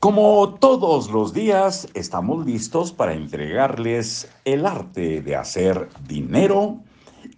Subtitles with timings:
[0.00, 6.78] Como todos los días, estamos listos para entregarles el arte de hacer dinero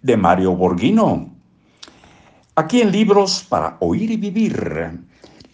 [0.01, 1.29] de Mario Borghino.
[2.55, 4.97] Aquí en Libros para Oír y Vivir.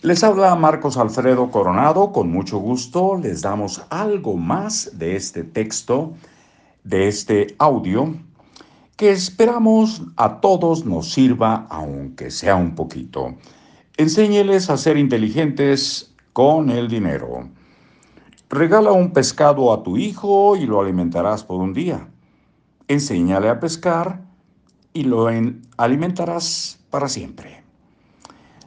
[0.03, 2.11] Les habla Marcos Alfredo Coronado.
[2.11, 6.13] Con mucho gusto les damos algo más de este texto,
[6.83, 8.13] de este audio,
[8.97, 13.33] que esperamos a todos nos sirva, aunque sea un poquito.
[13.97, 17.49] Enséñeles a ser inteligentes con el dinero.
[18.49, 22.07] Regala un pescado a tu hijo y lo alimentarás por un día.
[22.87, 24.21] Enséñale a pescar
[24.93, 25.27] y lo
[25.77, 27.63] alimentarás para siempre.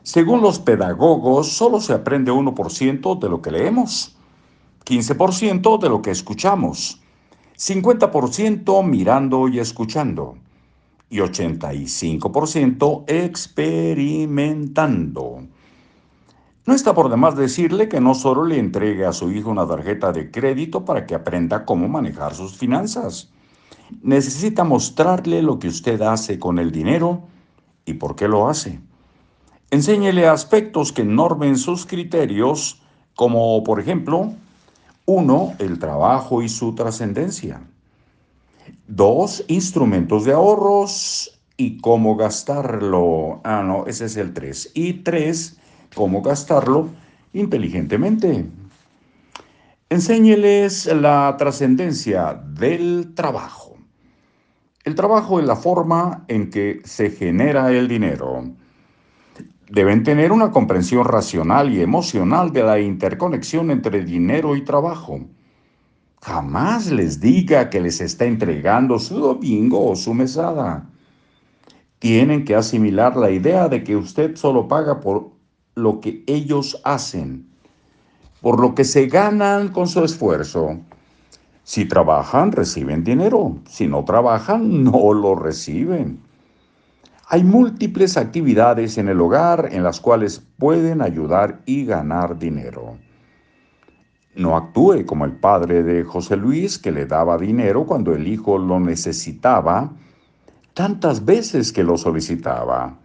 [0.03, 4.17] Según los pedagogos, solo se aprende 1% de lo que leemos,
[4.85, 7.01] 15% de lo que escuchamos,
[7.57, 10.37] 50% mirando y escuchando
[11.13, 15.42] y 85% experimentando.
[16.65, 20.13] No está por demás decirle que no solo le entregue a su hijo una tarjeta
[20.13, 23.31] de crédito para que aprenda cómo manejar sus finanzas.
[24.01, 27.23] Necesita mostrarle lo que usted hace con el dinero
[27.85, 28.79] y por qué lo hace.
[29.73, 32.81] Enséñele aspectos que normen sus criterios,
[33.17, 34.33] como por ejemplo,
[35.05, 37.61] uno, el trabajo y su trascendencia.
[38.87, 43.41] Dos, instrumentos de ahorros y cómo gastarlo.
[43.43, 44.71] Ah, no, ese es el tres.
[44.75, 45.59] Y tres,
[45.95, 46.89] cómo gastarlo
[47.33, 48.47] inteligentemente.
[49.89, 53.77] Enséñeles la trascendencia del trabajo.
[54.85, 58.45] El trabajo es la forma en que se genera el dinero.
[59.69, 65.21] Deben tener una comprensión racional y emocional de la interconexión entre dinero y trabajo.
[66.21, 70.89] Jamás les diga que les está entregando su domingo o su mesada.
[71.99, 75.33] Tienen que asimilar la idea de que usted solo paga por
[75.75, 77.47] lo que ellos hacen,
[78.41, 80.79] por lo que se ganan con su esfuerzo.
[81.65, 83.59] Si trabajan, reciben dinero.
[83.69, 86.21] Si no trabajan, no lo reciben.
[87.29, 92.99] Hay múltiples actividades en el hogar en las cuales pueden ayudar y ganar dinero.
[94.35, 98.59] No actúe como el padre de José Luis que le daba dinero cuando el hijo
[98.59, 99.93] lo necesitaba
[100.75, 102.99] tantas veces que lo solicitaba.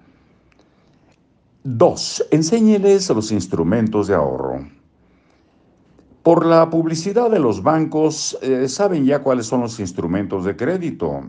[1.69, 4.65] Dos, enséñeles los instrumentos de ahorro.
[6.23, 11.23] Por la publicidad de los bancos, eh, saben ya cuáles son los instrumentos de crédito.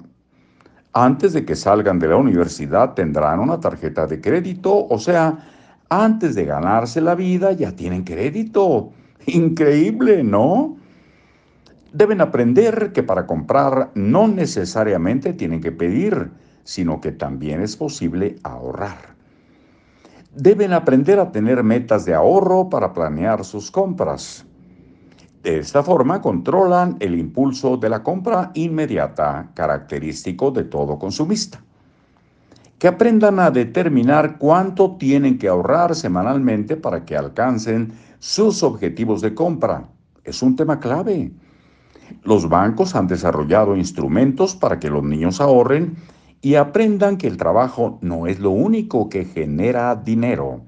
[0.93, 5.45] Antes de que salgan de la universidad tendrán una tarjeta de crédito, o sea,
[5.89, 8.93] antes de ganarse la vida ya tienen crédito.
[9.27, 10.77] Increíble, ¿no?
[11.93, 16.31] Deben aprender que para comprar no necesariamente tienen que pedir,
[16.63, 19.18] sino que también es posible ahorrar
[20.39, 24.47] deben aprender a tener metas de ahorro para planear sus compras.
[25.43, 31.61] De esta forma controlan el impulso de la compra inmediata, característico de todo consumista.
[32.79, 39.35] Que aprendan a determinar cuánto tienen que ahorrar semanalmente para que alcancen sus objetivos de
[39.35, 39.89] compra.
[40.23, 41.33] Es un tema clave.
[42.23, 45.97] Los bancos han desarrollado instrumentos para que los niños ahorren
[46.41, 50.63] y aprendan que el trabajo no es lo único que genera dinero,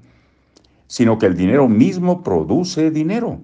[0.87, 3.39] sino que el dinero mismo produce dinero.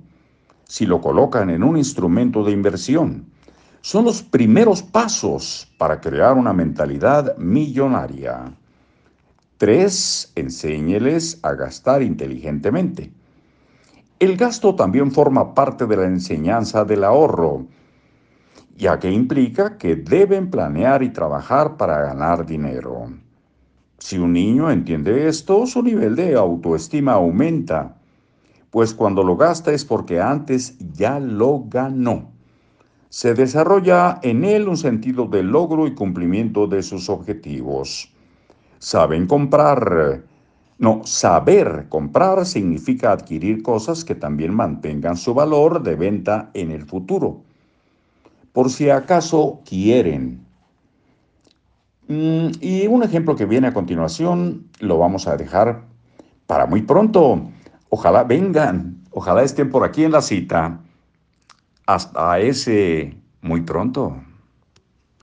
[0.65, 3.25] Si lo colocan en un instrumento de inversión,
[3.81, 8.53] son los primeros pasos para crear una mentalidad millonaria.
[9.57, 13.11] Tres, enséñeles a gastar inteligentemente.
[14.19, 17.65] El gasto también forma parte de la enseñanza del ahorro
[18.77, 23.11] ya que implica que deben planear y trabajar para ganar dinero.
[23.97, 27.97] Si un niño entiende esto, su nivel de autoestima aumenta,
[28.69, 32.29] pues cuando lo gasta es porque antes ya lo ganó.
[33.09, 38.13] Se desarrolla en él un sentido de logro y cumplimiento de sus objetivos.
[38.77, 40.23] Saben comprar.
[40.77, 46.85] No, saber comprar significa adquirir cosas que también mantengan su valor de venta en el
[46.85, 47.46] futuro
[48.57, 50.44] por si acaso quieren.
[52.07, 55.83] Mm, y un ejemplo que viene a continuación lo vamos a dejar
[56.48, 57.51] para muy pronto.
[57.89, 60.80] Ojalá vengan, ojalá estén por aquí en la cita.
[61.86, 64.24] Hasta ese muy pronto.